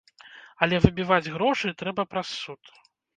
[0.65, 2.73] Але выбіваць грошы трэба праз суд.